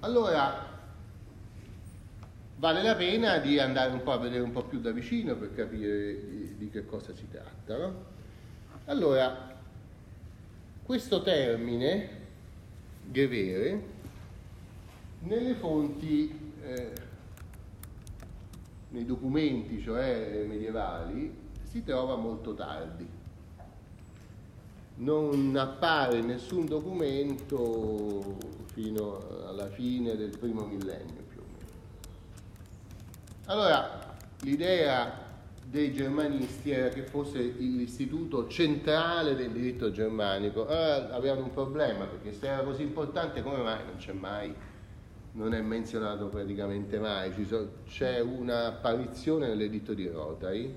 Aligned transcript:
Allora, 0.00 0.64
vale 2.56 2.82
la 2.82 2.94
pena 2.94 3.38
di 3.38 3.58
andare 3.58 3.92
un 3.92 4.02
po' 4.02 4.12
a 4.12 4.18
vedere 4.18 4.42
un 4.42 4.52
po' 4.52 4.64
più 4.64 4.80
da 4.80 4.90
vicino 4.90 5.34
per 5.36 5.54
capire 5.54 6.28
di, 6.28 6.56
di 6.58 6.70
che 6.70 6.84
cosa 6.84 7.14
si 7.14 7.26
tratta. 7.30 7.76
No? 7.76 8.04
Allora, 8.84 9.54
questo 10.82 11.22
termine, 11.22 12.08
gevere, 13.10 13.82
nelle 15.20 15.54
fonti, 15.54 16.52
eh, 16.62 16.92
nei 18.90 19.04
documenti, 19.06 19.82
cioè 19.82 20.44
medievali, 20.46 21.34
si 21.62 21.82
trova 21.82 22.16
molto 22.16 22.54
tardi 22.54 23.24
non 24.96 25.54
appare 25.56 26.20
nessun 26.20 26.66
documento 26.66 28.38
fino 28.72 29.44
alla 29.46 29.68
fine 29.68 30.16
del 30.16 30.36
primo 30.38 30.64
millennio 30.64 31.22
più 31.28 31.40
o 31.40 31.44
meno. 31.44 31.70
Allora, 33.46 34.16
l'idea 34.40 35.24
dei 35.68 35.92
germanisti 35.92 36.70
era 36.70 36.88
che 36.88 37.02
fosse 37.02 37.40
l'istituto 37.40 38.48
centrale 38.48 39.34
del 39.34 39.50
diritto 39.50 39.90
germanico. 39.90 40.66
Allora 40.66 41.14
avevano 41.14 41.44
un 41.44 41.52
problema 41.52 42.06
perché 42.06 42.32
se 42.32 42.46
era 42.46 42.62
così 42.62 42.82
importante 42.82 43.42
come 43.42 43.62
mai 43.62 43.84
non 43.84 43.96
c'è 43.96 44.12
mai, 44.12 44.54
non 45.32 45.52
è 45.52 45.60
menzionato 45.60 46.28
praticamente 46.28 46.98
mai, 46.98 47.32
c'è 47.86 48.20
un'apparizione 48.20 49.48
nell'editto 49.48 49.92
di 49.92 50.08
Rotary 50.08 50.74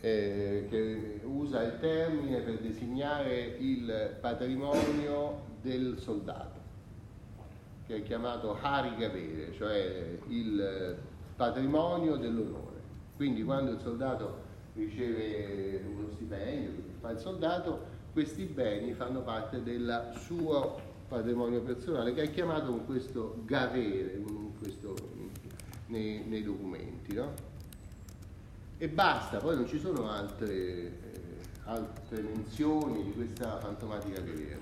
eh, 0.00 0.66
che 0.68 1.20
usa 1.24 1.62
il 1.62 1.78
termine 1.80 2.40
per 2.40 2.58
designare 2.58 3.56
il 3.58 4.16
patrimonio 4.20 5.44
del 5.62 5.98
soldato, 5.98 6.60
che 7.86 7.96
è 7.96 8.02
chiamato 8.02 8.56
Harigavere, 8.60 9.52
cioè 9.54 10.18
il 10.28 10.96
patrimonio 11.34 12.16
dell'onore. 12.16 12.74
Quindi 13.16 13.42
quando 13.42 13.72
il 13.72 13.80
soldato 13.80 14.44
riceve 14.74 15.82
uno 15.86 16.10
stipendio, 16.12 16.70
fa 17.00 17.10
il 17.10 17.18
soldato, 17.18 17.94
questi 18.12 18.44
beni 18.44 18.92
fanno 18.92 19.22
parte 19.22 19.62
del 19.62 20.12
suo 20.18 20.94
patrimonio 21.08 21.62
personale 21.62 22.12
che 22.12 22.22
è 22.22 22.30
chiamato 22.30 22.66
con 22.66 22.84
questo 22.84 23.42
gavere 23.44 24.20
questo, 24.58 24.94
nei, 25.86 26.24
nei 26.26 26.42
documenti. 26.42 27.14
No? 27.14 27.54
E 28.78 28.88
basta, 28.88 29.38
poi 29.38 29.56
non 29.56 29.66
ci 29.66 29.78
sono 29.78 30.10
altre, 30.10 30.52
eh, 30.52 30.92
altre 31.64 32.20
menzioni 32.20 33.04
di 33.04 33.12
questa 33.12 33.58
fantomatica 33.58 34.20
guerriera. 34.20 34.60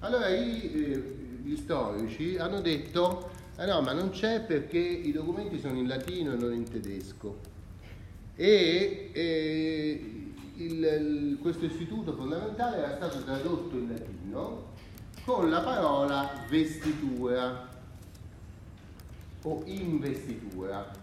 Allora 0.00 0.28
i, 0.28 0.70
eh, 0.72 0.96
gli 1.42 1.56
storici 1.56 2.36
hanno 2.36 2.60
detto, 2.60 3.30
eh 3.56 3.64
no, 3.64 3.80
ma 3.80 3.92
non 3.92 4.10
c'è 4.10 4.40
perché 4.42 4.78
i 4.78 5.12
documenti 5.12 5.58
sono 5.58 5.78
in 5.78 5.86
latino 5.86 6.34
e 6.34 6.36
non 6.36 6.52
in 6.52 6.68
tedesco. 6.68 7.52
E 8.36 9.10
eh, 9.12 10.32
il, 10.56 10.84
il, 10.84 11.38
questo 11.40 11.64
istituto 11.64 12.12
fondamentale 12.12 12.78
era 12.78 12.96
stato 12.96 13.22
tradotto 13.24 13.76
in 13.76 13.88
latino 13.88 14.72
con 15.24 15.48
la 15.48 15.60
parola 15.60 16.44
vestitura 16.50 17.66
o 19.42 19.62
investitura 19.64 21.02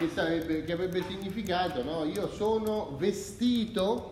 che, 0.00 0.08
sarebbe, 0.08 0.64
che 0.64 0.72
avrebbe 0.72 1.02
significato 1.02 1.82
no? 1.84 2.04
io 2.04 2.26
sono 2.32 2.96
vestito 2.96 4.08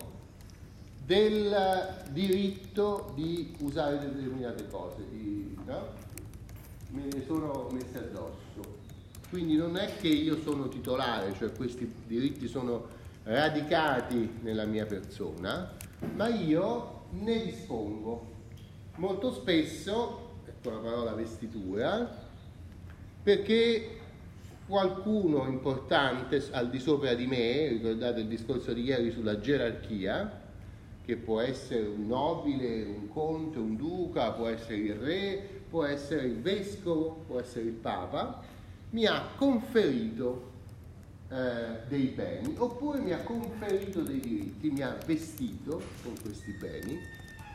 del 1.06 2.05
diritto 2.11 3.12
di 3.14 3.56
usare 3.61 3.98
determinate 3.98 4.69
cose, 4.69 5.09
di, 5.09 5.56
no? 5.64 5.86
me 6.91 7.05
ne 7.11 7.25
sono 7.25 7.70
messe 7.72 7.97
addosso. 7.97 8.77
Quindi 9.31 9.56
non 9.56 9.78
è 9.78 9.97
che 9.97 10.09
io 10.09 10.39
sono 10.42 10.69
titolare, 10.69 11.33
cioè 11.33 11.50
questi 11.53 11.91
diritti 12.06 12.47
sono 12.47 12.86
radicati 13.22 14.38
nella 14.43 14.66
mia 14.66 14.84
persona, 14.84 15.72
ma 16.15 16.28
io 16.28 17.04
ne 17.12 17.44
dispongo. 17.44 18.37
Molto 18.97 19.32
spesso, 19.32 20.32
ecco 20.44 20.71
la 20.71 20.78
parola 20.78 21.12
vestitura, 21.15 22.27
perché 23.22 23.97
qualcuno 24.68 25.46
importante 25.48 26.46
al 26.50 26.68
di 26.68 26.78
sopra 26.78 27.14
di 27.14 27.26
me, 27.26 27.68
ricordate 27.68 28.20
il 28.20 28.26
discorso 28.26 28.74
di 28.74 28.82
ieri 28.82 29.10
sulla 29.10 29.40
gerarchia, 29.40 30.42
che 31.02 31.16
può 31.16 31.40
essere 31.40 31.86
un 31.86 32.06
nobile, 32.06 32.84
un 32.84 33.08
conte, 33.08 33.58
un 33.58 33.76
duca, 33.76 34.32
può 34.32 34.46
essere 34.46 34.76
il 34.76 34.94
re, 34.94 35.42
può 35.70 35.86
essere 35.86 36.26
il 36.26 36.36
vescovo, 36.40 37.24
può 37.26 37.40
essere 37.40 37.64
il 37.64 37.72
papa, 37.72 38.42
mi 38.90 39.06
ha 39.06 39.22
conferito 39.36 40.50
eh, 41.30 41.86
dei 41.88 42.08
beni 42.08 42.54
oppure 42.58 43.00
mi 43.00 43.12
ha 43.12 43.22
conferito 43.22 44.02
dei 44.02 44.20
diritti, 44.20 44.70
mi 44.70 44.82
ha 44.82 44.96
vestito 45.06 45.80
con 46.02 46.12
questi 46.20 46.52
beni 46.52 46.98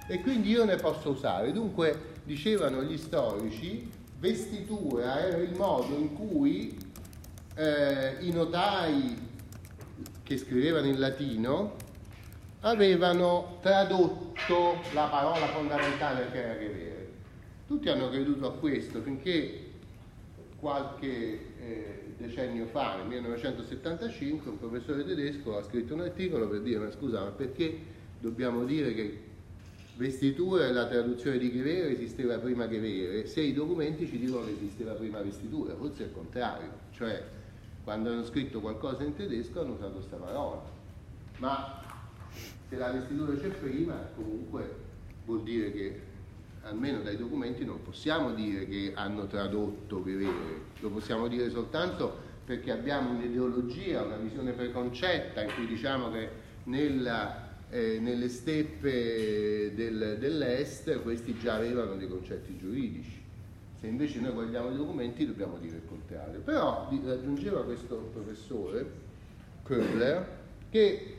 e 0.07 0.19
quindi 0.22 0.50
io 0.50 0.66
ne 0.66 0.78
posso 0.78 1.12
usare. 1.12 1.51
Dunque, 1.51 2.13
dicevano 2.24 2.81
gli 2.81 2.97
storici, 2.97 3.88
vestitura 4.18 5.28
era 5.28 5.38
il 5.38 5.56
modo 5.56 5.95
in 5.95 6.13
cui 6.16 6.83
eh, 7.56 8.18
i 8.22 8.31
notai 8.31 9.31
che 10.24 10.38
scrivevano 10.38 10.88
in 10.88 11.00
latino 11.00 11.75
avevano 12.62 13.59
tradotto 13.62 14.81
la 14.94 15.06
parola 15.06 15.47
fondamentale 15.47 16.31
che 16.31 16.42
era 16.42 16.53
revere. 16.53 17.12
Tutti 17.68 17.90
hanno 17.90 18.09
creduto 18.09 18.47
a 18.47 18.53
questo 18.53 19.02
finché 19.02 19.72
qualche 20.59 21.40
eh, 21.59 22.13
decennio 22.18 22.66
fa, 22.68 22.96
nel 22.96 23.08
1975, 23.08 24.50
un 24.50 24.59
professore 24.59 25.06
tedesco 25.06 25.58
ha 25.58 25.63
scritto 25.63 25.94
un 25.94 26.02
articolo 26.02 26.47
per 26.47 26.62
dire 26.62 26.80
ma 26.80 26.92
scusa, 26.92 27.22
ma 27.22 27.31
perché 27.31 27.78
dobbiamo 28.19 28.63
dire 28.63 28.94
che 28.94 29.31
vestitura 29.96 30.66
e 30.66 30.72
la 30.72 30.88
traduzione 30.88 31.38
di 31.38 31.52
Chevere 31.52 31.92
esisteva 31.92 32.38
prima 32.38 32.68
Chevere, 32.68 33.28
se 33.28 33.42
i 33.42 33.53
documenti 33.53 34.08
ci 34.08 34.18
dicono 34.18 34.46
che 34.46 34.52
esisteva 34.52 34.94
prima 34.94 35.19
vestitura, 35.19 35.75
forse 35.75 36.03
è 36.03 36.06
il 36.06 36.13
contrario, 36.13 36.69
cioè 36.92 37.22
quando 37.84 38.12
hanno 38.12 38.24
scritto 38.24 38.62
qualcosa 38.62 39.04
in 39.04 39.16
tedesco 39.16 39.62
hanno 39.62 39.74
usato 39.74 39.94
questa 39.94 40.16
parola. 40.16 40.62
Ma 41.38 41.82
se 42.70 42.78
la 42.78 42.92
vestitura 42.92 43.36
c'è 43.36 43.50
prima, 43.50 43.96
comunque 44.16 44.82
vuol 45.26 45.44
dire 45.44 45.72
che 45.72 46.02
almeno 46.64 47.02
dai 47.02 47.18
documenti 47.18 47.66
non 47.66 47.82
possiamo 47.84 48.34
dire 48.34 48.66
che 48.68 48.94
hanno 48.96 49.28
tradotto 49.28 50.02
Guerrero, 50.02 50.72
lo 50.80 50.90
possiamo 50.90 51.28
dire 51.28 51.50
soltanto 51.50 52.32
perché 52.46 52.72
abbiamo 52.72 53.12
un'ideologia, 53.12 54.04
una 54.04 54.18
visione 54.18 54.52
preconcetta 54.52 55.44
in 55.44 55.54
cui 55.54 55.68
diciamo 55.68 56.10
che 56.12 56.30
nella, 56.66 57.58
eh, 57.70 58.00
nelle 58.00 58.30
steppe 58.30 59.74
del, 59.76 60.18
dell'est 60.20 61.02
questi 61.02 61.38
già 61.38 61.56
avevano 61.56 61.96
dei 61.96 62.08
concetti 62.08 62.58
giuridici. 62.58 63.23
Se 63.84 63.90
invece 63.90 64.22
noi 64.22 64.32
guardiamo 64.32 64.72
i 64.72 64.78
documenti 64.78 65.26
dobbiamo 65.26 65.58
dire 65.58 65.76
il 65.76 65.86
contrario. 65.86 66.40
Però 66.40 66.88
aggiungeva 66.88 67.66
questo 67.66 67.98
professore, 68.14 68.90
Köhler, 69.66 70.26
che 70.70 71.18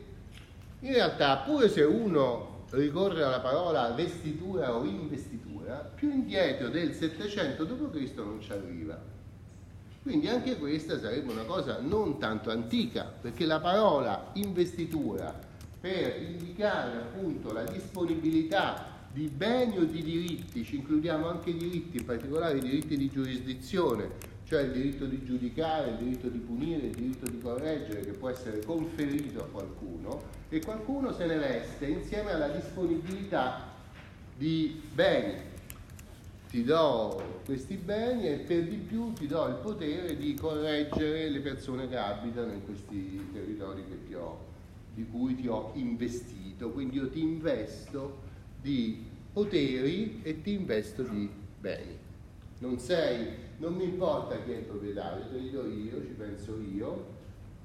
in 0.81 0.93
realtà 0.95 1.37
pure 1.45 1.69
se 1.69 1.83
uno 1.83 2.63
ricorre 2.71 3.23
alla 3.23 3.41
parola 3.41 3.91
vestitura 3.91 4.75
o 4.75 4.83
investitura, 4.87 5.93
più 5.95 6.11
indietro 6.11 6.71
del 6.71 6.95
700 6.95 7.65
d.C. 7.65 8.15
non 8.17 8.41
ci 8.41 8.53
arriva. 8.53 8.99
Quindi 10.03 10.29
anche 10.29 10.57
questa 10.57 10.99
sarebbe 10.99 11.33
una 11.33 11.45
cosa 11.45 11.81
non 11.81 12.19
tanto 12.19 12.51
antica, 12.51 13.13
perché 13.21 13.45
la 13.45 13.61
parola 13.61 14.31
investitura 14.37 15.39
per 15.79 16.19
indicare 16.19 16.97
appunto 16.97 17.53
la 17.53 17.65
disponibilità 17.65 18.93
di 19.15 19.29
beni 19.29 19.79
o 19.79 19.85
di 19.85 20.03
diritti, 20.03 20.65
ci 20.65 20.75
includiamo 20.75 21.29
anche 21.29 21.51
i 21.51 21.57
diritti, 21.57 21.99
in 21.99 22.05
particolare 22.05 22.59
i 22.59 22.61
diritti 22.61 22.97
di 22.97 23.09
giurisdizione, 23.09 24.11
cioè 24.43 24.62
il 24.62 24.73
diritto 24.73 25.06
di 25.06 25.23
giudicare, 25.25 25.91
il 25.91 25.97
diritto 25.99 26.29
di 26.29 26.38
punire, 26.38 26.87
il 26.87 26.94
diritto 26.94 27.31
di 27.31 27.38
correggere 27.38 28.00
che 28.00 28.11
può 28.11 28.29
essere 28.29 28.65
conferito 28.65 29.44
a 29.44 29.47
qualcuno 29.47 30.21
e 30.49 30.59
qualcuno 30.61 31.12
se 31.12 31.27
ne 31.27 31.37
veste 31.37 31.87
insieme 31.87 32.33
alla 32.33 32.49
disponibilità 32.49 33.73
di 34.37 34.83
beni. 34.93 35.53
Ti 36.49 36.65
do 36.65 37.41
questi 37.44 37.77
beni 37.77 38.27
e 38.27 38.38
per 38.38 38.65
di 38.65 38.77
più 38.77 39.12
ti 39.12 39.29
do 39.29 39.47
il 39.47 39.59
potere 39.62 40.17
di 40.17 40.35
correggere 40.35 41.31
le 41.31 41.41
persone 41.41 41.88
che 41.88 41.97
abitano 41.97 42.53
in 42.53 42.65
questi 42.65 43.29
territori 43.33 43.85
ho, 44.15 44.38
di 44.93 45.06
cui 45.06 45.37
ti 45.37 45.47
ho 45.47 45.71
investito. 45.75 46.71
Quindi 46.71 46.97
io 46.97 47.09
ti 47.11 47.21
investo 47.21 48.23
di 48.65 49.12
poteri 49.35 50.21
e 50.23 50.41
ti 50.41 50.53
investo 50.53 51.03
di 51.03 51.29
beni. 51.61 51.99
Non 52.61 52.79
sei, 52.79 53.27
non 53.59 53.75
mi 53.75 53.85
importa 53.85 54.41
chi 54.43 54.53
è 54.53 54.57
il 54.59 54.63
proprietario, 54.63 55.27
te 55.27 55.37
li 55.37 55.51
do 55.51 55.67
io, 55.67 56.01
ci 56.01 56.15
penso 56.17 56.59
io 56.59 57.13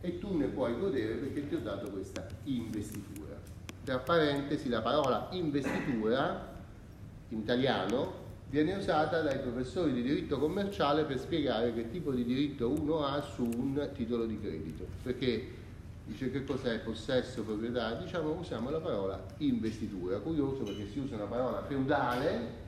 e 0.02 0.18
tu 0.18 0.36
ne 0.36 0.48
puoi 0.48 0.78
godere 0.80 1.14
perché 1.16 1.48
ti 1.48 1.56
ho 1.56 1.60
dato 1.60 1.90
questa 1.92 2.28
investitura. 2.46 3.38
Tra 3.84 4.00
parentesi 4.00 4.68
la 4.68 4.82
parola 4.82 5.30
investitura 5.32 6.58
in 7.30 7.40
italiano 7.40 8.28
viene 8.50 8.74
usata 8.74 9.22
dai 9.22 9.38
professori 9.38 9.94
di 9.94 10.02
diritto 10.02 10.40
commerciale 10.40 11.04
per 11.04 11.20
spiegare 11.20 11.72
che 11.74 11.92
tipo 11.92 12.12
di 12.12 12.26
diritto 12.26 12.68
uno 12.68 13.06
ha 13.06 13.22
su 13.22 13.44
un 13.44 13.90
titolo 13.94 14.26
di 14.26 14.40
credito. 14.40 14.88
Perché 15.04 15.48
dice 16.10 16.32
che 16.32 16.44
cos'è 16.44 16.80
possesso, 16.80 17.44
proprietà, 17.44 17.94
diciamo 17.94 18.32
usiamo 18.32 18.72
la 18.72 18.80
parola 18.80 19.24
investitura. 19.38 20.18
Curioso 20.18 20.64
perché 20.64 20.88
si 20.88 21.00
usa 21.00 21.16
una 21.16 21.26
parola 21.26 21.64
feudale 21.64 22.68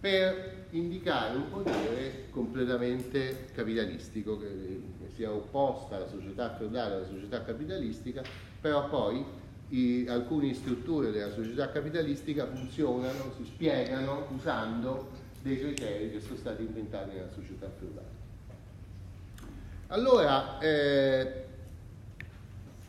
per 0.00 0.66
indicare 0.70 1.36
un 1.36 1.50
potere 1.50 2.28
completamente 2.30 3.48
capitalistico, 3.54 4.38
che 4.38 4.80
sia 5.14 5.30
opposta 5.30 5.96
alla 5.96 6.08
società 6.08 6.54
feudale 6.56 6.94
alla 6.94 7.06
società 7.06 7.42
capitalistica, 7.42 8.22
però 8.60 8.88
poi 8.88 9.24
i, 9.68 10.06
alcune 10.08 10.54
strutture 10.54 11.10
della 11.10 11.30
società 11.30 11.70
capitalistica 11.70 12.46
funzionano, 12.46 13.32
si 13.36 13.44
spiegano 13.44 14.26
usando 14.34 15.10
dei 15.42 15.58
criteri 15.58 16.10
che 16.10 16.20
sono 16.20 16.36
stati 16.36 16.62
inventati 16.62 17.14
nella 17.14 17.30
società 17.34 17.70
feudale. 17.78 18.20
Allora, 19.88 20.58
eh, 20.58 21.50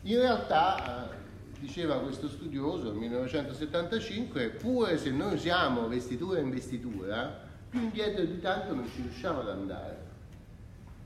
in 0.04 0.18
realtà, 0.18 1.10
eh, 1.10 1.16
diceva 1.60 1.98
questo 2.00 2.28
studioso 2.28 2.90
nel 2.90 2.96
1975, 2.96 4.50
pure 4.50 4.98
se 4.98 5.10
noi 5.10 5.34
usiamo 5.34 5.88
vestitura 5.88 6.38
e 6.38 6.42
investitura, 6.42 7.40
più 7.70 7.80
indietro 7.80 8.24
di 8.24 8.38
tanto 8.40 8.74
non 8.74 8.86
ci 8.88 9.00
riusciamo 9.00 9.40
ad 9.40 9.48
andare. 9.48 10.02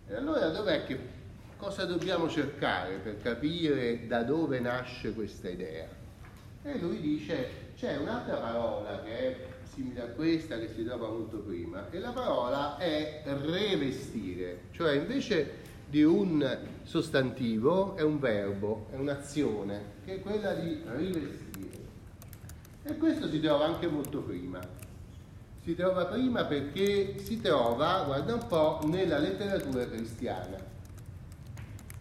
E 0.08 0.14
allora 0.14 0.48
dov'è 0.48 0.84
che 0.84 0.98
cosa 1.56 1.84
dobbiamo 1.84 2.28
cercare 2.28 2.96
per 2.96 3.18
capire 3.22 4.06
da 4.06 4.22
dove 4.22 4.58
nasce 4.58 5.12
questa 5.12 5.48
idea? 5.48 5.86
E 6.62 6.78
lui 6.78 7.00
dice 7.00 7.66
c'è 7.76 7.96
un'altra 7.96 8.36
parola 8.36 9.00
che 9.02 9.18
è 9.18 9.46
simile 9.72 10.02
a 10.02 10.06
questa 10.06 10.58
che 10.58 10.68
si 10.74 10.84
trova 10.84 11.08
molto 11.08 11.38
prima 11.38 11.88
e 11.90 12.00
la 12.00 12.10
parola 12.10 12.76
è 12.78 13.22
revestire, 13.24 14.62
cioè 14.72 14.96
invece 14.96 15.66
di 15.88 16.02
un 16.02 16.58
sostantivo 16.82 17.96
è 17.96 18.02
un 18.02 18.18
verbo, 18.18 18.86
è 18.90 18.96
un'azione, 18.96 19.82
che 20.04 20.16
è 20.16 20.20
quella 20.20 20.52
di 20.54 20.82
rivestire. 20.84 21.86
E 22.82 22.96
questo 22.96 23.28
si 23.28 23.40
trova 23.40 23.64
anche 23.64 23.86
molto 23.86 24.20
prima. 24.20 24.60
Si 25.62 25.74
trova 25.74 26.06
prima 26.06 26.44
perché 26.44 27.18
si 27.18 27.40
trova, 27.40 28.04
guarda 28.04 28.34
un 28.34 28.46
po', 28.46 28.80
nella 28.84 29.18
letteratura 29.18 29.86
cristiana. 29.86 30.56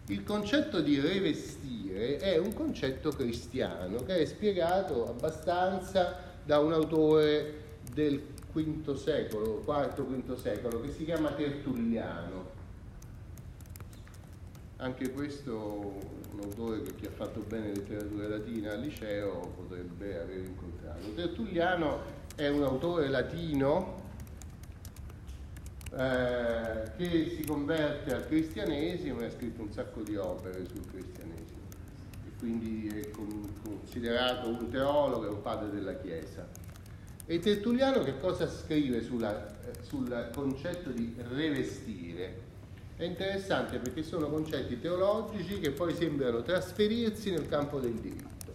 Il 0.06 0.24
concetto 0.24 0.80
di 0.80 1.00
rivestire 1.00 2.16
è 2.16 2.38
un 2.38 2.54
concetto 2.54 3.10
cristiano 3.10 4.02
che 4.04 4.20
è 4.20 4.24
spiegato 4.24 5.06
abbastanza 5.06 6.16
da 6.44 6.58
un 6.60 6.72
autore 6.72 7.66
del 7.92 8.20
V 8.52 8.94
secolo, 8.94 9.62
IV-V 9.66 10.34
secolo, 10.36 10.80
che 10.80 10.90
si 10.90 11.04
chiama 11.04 11.30
Tertulliano. 11.32 12.57
Anche 14.80 15.10
questo 15.10 15.98
un 16.30 16.40
autore 16.40 16.82
che 16.82 16.94
chi 16.94 17.06
ha 17.06 17.10
fatto 17.10 17.40
bene 17.40 17.74
letteratura 17.74 18.28
latina 18.28 18.72
al 18.72 18.80
liceo 18.80 19.52
potrebbe 19.56 20.20
aver 20.20 20.38
incontrato. 20.38 21.12
Tertulliano 21.14 22.00
è 22.36 22.46
un 22.46 22.62
autore 22.62 23.08
latino 23.08 23.96
eh, 25.90 26.92
che 26.96 27.34
si 27.36 27.44
converte 27.44 28.14
al 28.14 28.26
cristianesimo 28.26 29.20
e 29.20 29.24
ha 29.24 29.30
scritto 29.30 29.62
un 29.62 29.72
sacco 29.72 30.02
di 30.02 30.14
opere 30.14 30.64
sul 30.66 30.86
cristianesimo 30.88 31.66
e 32.24 32.38
quindi 32.38 32.86
è 32.86 33.10
considerato 33.10 34.48
un 34.48 34.68
teologo 34.70 35.24
e 35.24 35.28
un 35.28 35.42
padre 35.42 35.70
della 35.70 35.96
Chiesa. 35.96 36.46
E 37.26 37.40
Tertulliano 37.40 38.04
che 38.04 38.20
cosa 38.20 38.48
scrive 38.48 39.02
sulla, 39.02 39.60
eh, 39.62 39.72
sul 39.82 40.30
concetto 40.32 40.90
di 40.90 41.16
revestire? 41.16 42.47
È 42.98 43.04
interessante 43.04 43.78
perché 43.78 44.02
sono 44.02 44.28
concetti 44.28 44.80
teologici 44.80 45.60
che 45.60 45.70
poi 45.70 45.94
sembrano 45.94 46.42
trasferirsi 46.42 47.30
nel 47.30 47.48
campo 47.48 47.78
del 47.78 47.94
diritto. 47.94 48.52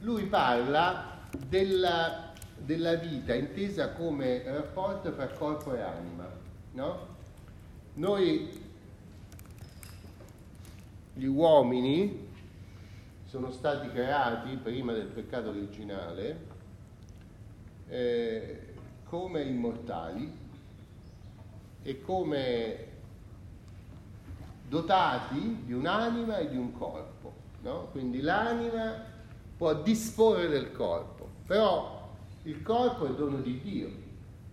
Lui 0.00 0.24
parla 0.24 1.20
della, 1.48 2.32
della 2.58 2.94
vita 2.96 3.32
intesa 3.32 3.92
come 3.92 4.42
rapporto 4.44 5.14
tra 5.14 5.28
corpo 5.28 5.72
e 5.76 5.80
anima 5.80 6.28
no? 6.72 7.06
Noi, 7.94 8.48
gli 11.14 11.26
uomini, 11.26 12.28
sono 13.26 13.52
stati 13.52 13.88
creati 13.90 14.56
prima 14.56 14.92
del 14.92 15.06
peccato 15.06 15.50
originale 15.50 16.46
eh, 17.88 18.74
come 19.04 19.42
immortali 19.42 20.38
e 21.82 22.00
come 22.00 22.89
dotati 24.70 25.64
di 25.66 25.72
un'anima 25.72 26.38
e 26.38 26.48
di 26.48 26.56
un 26.56 26.72
corpo. 26.72 27.34
No? 27.62 27.88
Quindi 27.90 28.20
l'anima 28.20 29.04
può 29.56 29.74
disporre 29.74 30.46
del 30.48 30.72
corpo, 30.72 31.28
però 31.44 32.14
il 32.44 32.62
corpo 32.62 33.06
è 33.06 33.10
dono 33.10 33.38
di 33.40 33.60
Dio. 33.60 33.90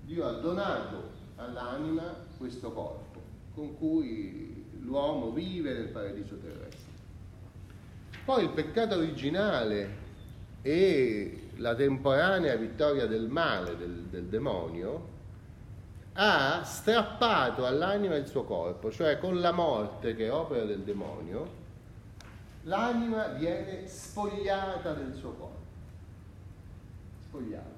Dio 0.02 0.26
ha 0.26 0.32
donato 0.34 1.12
all'anima 1.36 2.04
questo 2.38 2.72
corpo 2.72 3.22
con 3.54 3.78
cui 3.78 4.66
l'uomo 4.82 5.32
vive 5.32 5.74
nel 5.74 5.90
paradiso 5.90 6.36
terrestre. 6.38 6.86
Poi 8.26 8.44
il 8.44 8.50
peccato 8.50 8.96
originale 8.96 10.06
e 10.64 11.50
la 11.58 11.76
temporanea 11.76 12.56
vittoria 12.56 13.06
del 13.06 13.28
male, 13.28 13.78
del, 13.78 14.04
del 14.10 14.26
demonio, 14.26 15.16
ha 16.20 16.64
strappato 16.64 17.68
all'anima 17.68 18.16
il 18.16 18.26
suo 18.26 18.44
corpo, 18.44 18.92
cioè 18.92 19.20
con 19.20 19.40
la 19.40 19.52
morte 19.52 20.16
che 20.16 20.26
è 20.26 20.32
opera 20.32 20.66
del 20.66 20.82
demonio, 20.82 21.66
l'anima 22.64 23.28
viene 23.28 23.88
spogliata 23.88 24.94
del 24.94 25.14
suo 25.14 25.32
corpo. 25.34 25.66
Spogliata. 27.28 27.76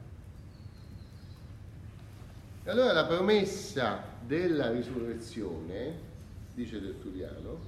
E 2.64 2.70
allora 2.70 2.94
la 2.94 3.06
promessa 3.06 4.04
della 4.22 4.72
risurrezione, 4.72 6.00
dice 6.54 6.82
Tertulliano, 6.82 7.60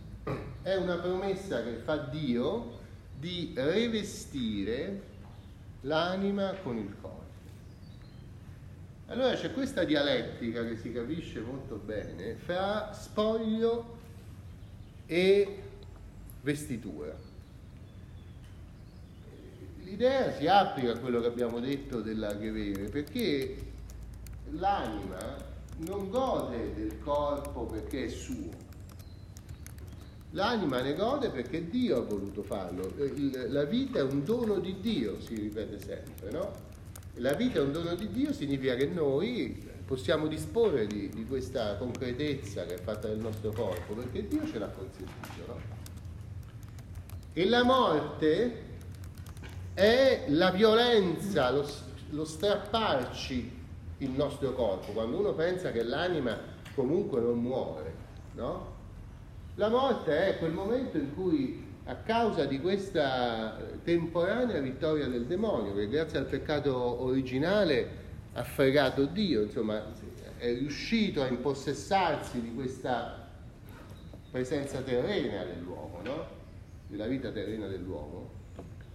è 0.61 0.75
una 0.75 0.95
promessa 0.95 1.63
che 1.63 1.73
fa 1.83 1.97
Dio 1.97 2.79
di 3.17 3.53
rivestire 3.57 5.01
l'anima 5.81 6.53
con 6.63 6.77
il 6.77 6.95
corpo. 7.01 7.30
Allora 9.11 9.33
c'è 9.33 9.51
questa 9.51 9.83
dialettica 9.83 10.65
che 10.65 10.77
si 10.77 10.93
capisce 10.93 11.41
molto 11.41 11.75
bene 11.75 12.35
fra 12.35 12.93
spoglio 12.93 13.97
e 15.05 15.63
vestitura. 16.41 17.13
L'idea 19.83 20.31
si 20.31 20.47
applica 20.47 20.93
a 20.93 20.97
quello 20.97 21.19
che 21.19 21.27
abbiamo 21.27 21.59
detto 21.59 21.99
dell'agrevere, 21.99 22.87
perché 22.87 23.57
l'anima 24.51 25.35
non 25.79 26.09
gode 26.09 26.73
del 26.73 26.97
corpo 26.99 27.65
perché 27.65 28.05
è 28.05 28.09
suo. 28.09 28.69
L'anima 30.29 30.79
ne 30.79 30.95
gode 30.95 31.31
perché 31.31 31.67
Dio 31.69 31.97
ha 31.97 32.05
voluto 32.05 32.43
farlo. 32.43 32.93
La 33.49 33.65
vita 33.65 33.99
è 33.99 34.03
un 34.03 34.23
dono 34.23 34.59
di 34.59 34.79
Dio, 34.79 35.19
si 35.19 35.35
ripete 35.35 35.77
sempre, 35.79 36.31
no? 36.31 36.70
La 37.15 37.33
vita 37.33 37.59
è 37.59 37.61
un 37.61 37.71
dono 37.71 37.95
di 37.95 38.09
Dio 38.09 38.33
significa 38.33 38.75
che 38.75 38.87
noi 38.87 39.69
possiamo 39.85 40.27
disporre 40.27 40.87
di, 40.87 41.09
di 41.09 41.25
questa 41.25 41.75
concretezza 41.75 42.65
che 42.65 42.75
è 42.75 42.77
fatta 42.77 43.07
del 43.09 43.19
nostro 43.19 43.51
corpo, 43.51 43.93
perché 43.93 44.27
Dio 44.27 44.47
ce 44.47 44.57
l'ha 44.57 44.69
consentito, 44.69 45.45
no? 45.47 45.79
E 47.33 47.45
la 47.47 47.63
morte 47.63 48.69
è 49.73 50.25
la 50.27 50.51
violenza, 50.51 51.51
lo, 51.51 51.67
lo 52.11 52.25
strapparci 52.25 53.59
il 53.97 54.09
nostro 54.09 54.53
corpo, 54.53 54.91
quando 54.93 55.17
uno 55.17 55.33
pensa 55.33 55.71
che 55.71 55.83
l'anima 55.83 56.37
comunque 56.73 57.19
non 57.19 57.39
muore, 57.39 57.93
no? 58.35 58.75
La 59.55 59.67
morte 59.67 60.27
è 60.27 60.37
quel 60.39 60.53
momento 60.53 60.97
in 60.97 61.13
cui 61.13 61.70
a 61.85 61.95
causa 61.95 62.45
di 62.45 62.59
questa 62.59 63.57
temporanea 63.83 64.59
vittoria 64.59 65.07
del 65.07 65.25
demonio, 65.25 65.73
che 65.73 65.87
grazie 65.87 66.19
al 66.19 66.25
peccato 66.25 67.01
originale 67.01 67.99
ha 68.33 68.43
fregato 68.43 69.05
Dio, 69.05 69.41
insomma, 69.41 69.83
è 70.37 70.53
riuscito 70.53 71.21
a 71.21 71.27
impossessarsi 71.27 72.41
di 72.41 72.53
questa 72.53 73.27
presenza 74.29 74.79
terrena 74.81 75.43
dell'uomo, 75.43 75.99
no? 76.03 76.25
della 76.87 77.07
vita 77.07 77.31
terrena 77.31 77.67
dell'uomo, 77.67 78.29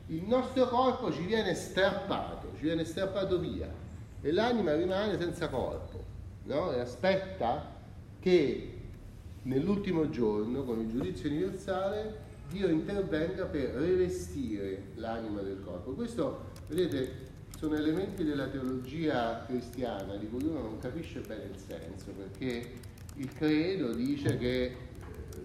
il 0.09 0.23
nostro 0.23 0.69
corpo 0.69 1.12
ci 1.12 1.25
viene 1.25 1.55
strappato, 1.55 2.52
ci 2.57 2.62
viene 2.62 2.85
strappato 2.85 3.38
via 3.38 3.69
e 4.21 4.33
l'anima 4.33 4.75
rimane 4.75 5.19
senza 5.19 5.49
corpo 5.49 6.02
no? 6.45 6.73
e 6.73 6.81
aspetta 6.81 7.75
che 8.21 8.73
nell'ultimo 9.43 10.09
giorno, 10.09 10.62
con 10.64 10.81
il 10.81 10.88
giudizio 10.88 11.28
universale, 11.28 12.25
Dio 12.48 12.68
intervenga 12.68 13.44
per 13.44 13.70
rivestire 13.74 14.88
l'anima 14.94 15.40
del 15.42 15.60
corpo. 15.64 15.92
Questo, 15.92 16.50
vedete, 16.68 17.24
sono 17.58 17.74
elementi 17.74 18.22
della 18.24 18.46
teologia 18.46 19.44
cristiana 19.46 20.16
di 20.16 20.28
cui 20.28 20.44
uno 20.44 20.60
non 20.60 20.78
capisce 20.78 21.20
bene 21.20 21.44
il 21.44 21.58
senso, 21.58 22.12
perché 22.12 22.70
il 23.14 23.32
credo 23.32 23.94
dice 23.94 24.36
che 24.36 24.64
eh, 24.64 24.76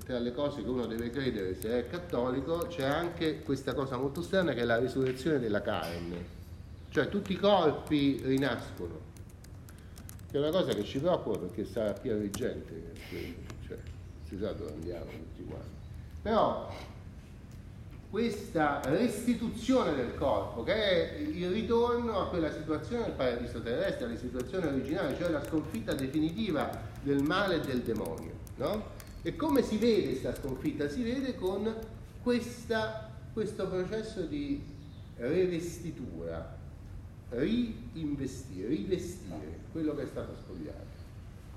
tra 0.05 0.19
le 0.19 0.33
cose 0.33 0.61
che 0.61 0.69
uno 0.69 0.85
deve 0.85 1.09
credere 1.09 1.55
se 1.55 1.79
è 1.79 1.87
cattolico 1.87 2.67
c'è 2.67 2.83
anche 2.83 3.41
questa 3.41 3.73
cosa 3.73 3.97
molto 3.97 4.21
strana 4.21 4.53
che 4.53 4.61
è 4.61 4.65
la 4.65 4.77
risurrezione 4.77 5.39
della 5.39 5.61
carne, 5.61 6.39
cioè 6.89 7.07
tutti 7.07 7.31
i 7.31 7.37
corpi 7.37 8.21
rinascono, 8.21 8.99
che 10.29 10.37
è 10.37 10.39
una 10.39 10.51
cosa 10.51 10.73
che 10.73 10.83
ci 10.83 10.99
preoccupa 10.99 11.39
perché 11.39 11.63
sarà 11.63 11.93
pieno 11.93 12.19
di 12.19 12.29
gente, 12.29 12.91
cioè, 13.65 13.77
si 14.27 14.37
sa 14.37 14.51
dove 14.51 14.71
andiamo 14.71 15.05
tutti 15.05 15.43
quanti. 15.45 15.80
Però 16.21 16.71
questa 18.11 18.81
restituzione 18.83 19.95
del 19.95 20.15
corpo, 20.15 20.63
che 20.63 20.73
è 20.73 21.17
il 21.17 21.49
ritorno 21.49 22.19
a 22.19 22.27
quella 22.27 22.51
situazione 22.51 23.05
del 23.05 23.13
paradiso 23.13 23.61
terrestre, 23.61 24.05
alla 24.05 24.17
situazione 24.17 24.67
originale, 24.67 25.15
cioè 25.17 25.29
la 25.29 25.43
sconfitta 25.43 25.93
definitiva 25.93 26.69
del 27.01 27.23
male 27.23 27.55
e 27.55 27.59
del 27.61 27.81
demonio. 27.81 28.33
No? 28.57 28.99
E 29.21 29.35
come 29.35 29.61
si 29.61 29.77
vede 29.77 30.09
questa 30.09 30.35
sconfitta? 30.35 30.89
Si 30.89 31.01
vede 31.03 31.35
con 31.35 31.73
questa, 32.21 33.09
questo 33.31 33.67
processo 33.67 34.21
di 34.23 34.61
rivestitura, 35.15 36.57
reinvestire, 37.29 38.67
rivestire 38.67 39.59
quello 39.71 39.95
che 39.95 40.03
è 40.03 40.07
stato 40.07 40.35
spogliato. 40.35 41.00